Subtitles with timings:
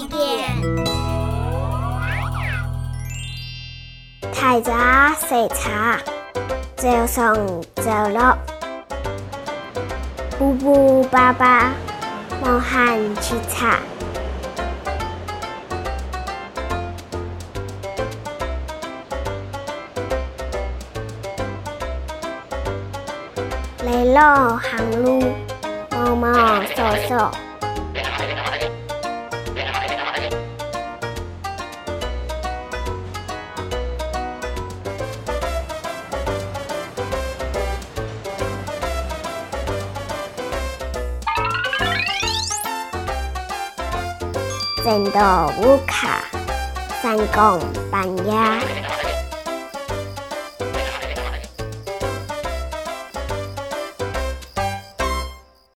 [0.00, 0.06] 太。
[4.60, 4.70] 早
[5.18, 5.98] 食茶，
[6.76, 7.34] 早上
[7.76, 8.36] 走落，
[10.38, 11.72] 布布巴巴
[12.42, 13.78] 冒汉吃茶。
[23.84, 24.20] 来路
[24.58, 25.32] 行路，
[25.90, 27.32] 毛毛索索。
[44.84, 46.24] 战斗乌卡，
[47.00, 48.32] 三公半夜。